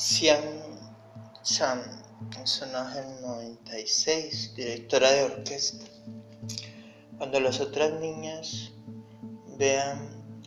[0.00, 0.62] Xian
[1.42, 1.82] Chan,
[2.34, 5.84] personaje 96, directora de orquesta.
[7.18, 8.72] Cuando las otras niñas
[9.58, 10.42] vean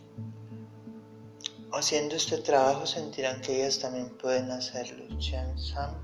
[1.71, 5.05] haciendo este trabajo sentirán que ellas también pueden hacerlo.
[5.19, 6.01] Xian Chan.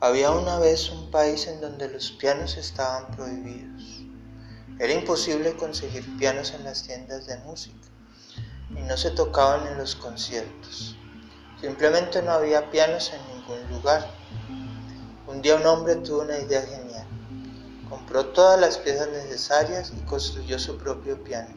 [0.00, 4.06] Había una vez un país en donde los pianos estaban prohibidos.
[4.78, 7.86] Era imposible conseguir pianos en las tiendas de música
[8.70, 10.96] y no se tocaban en los conciertos.
[11.62, 14.10] Simplemente no había pianos en ningún lugar.
[15.28, 17.06] Un día un hombre tuvo una idea genial.
[17.88, 21.54] Compró todas las piezas necesarias y construyó su propio piano.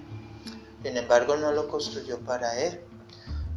[0.84, 2.80] Sin embargo, no lo construyó para él,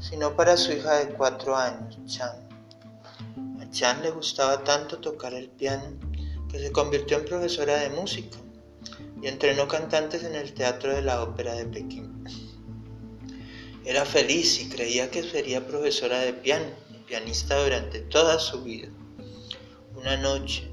[0.01, 2.49] sino para su hija de cuatro años, Chan.
[3.61, 5.99] A Chan le gustaba tanto tocar el piano
[6.51, 8.39] que se convirtió en profesora de música
[9.21, 12.25] y entrenó cantantes en el Teatro de la Ópera de Pekín.
[13.89, 18.89] Era feliz y creía que sería profesora de piano y pianista durante toda su vida.
[19.95, 20.69] Una noche,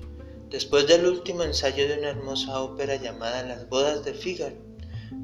[0.49, 4.57] después del último ensayo de una hermosa ópera llamada Las bodas de Fígaro,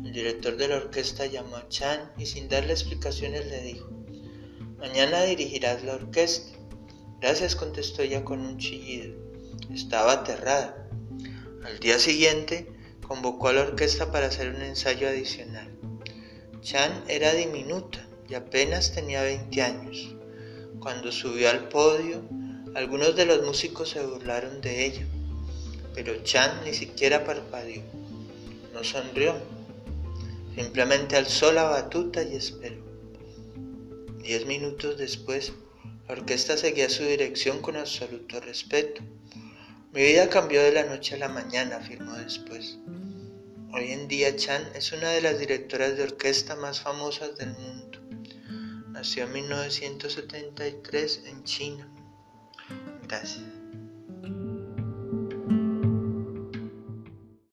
[0.05, 3.89] el director de la orquesta llamó a Chan y sin darle explicaciones le dijo,
[4.77, 6.57] Mañana dirigirás la orquesta.
[7.19, 9.17] Gracias, contestó ella con un chillido.
[9.69, 10.87] Estaba aterrada.
[11.65, 12.71] Al día siguiente,
[13.05, 15.70] convocó a la orquesta para hacer un ensayo adicional.
[16.61, 20.15] Chan era diminuta y apenas tenía 20 años.
[20.79, 22.21] Cuando subió al podio,
[22.75, 25.05] algunos de los músicos se burlaron de ella,
[25.95, 27.81] pero Chan ni siquiera parpadeó,
[28.73, 29.35] no sonrió,
[30.55, 32.77] simplemente alzó la batuta y esperó.
[34.21, 35.53] Diez minutos después,
[36.07, 39.01] la orquesta seguía su dirección con absoluto respeto.
[39.93, 42.77] Mi vida cambió de la noche a la mañana, afirmó después.
[43.73, 47.99] Hoy en día Chan es una de las directoras de orquesta más famosas del mundo.
[48.89, 51.89] Nació en 1973 en China.
[53.07, 53.60] Gracias.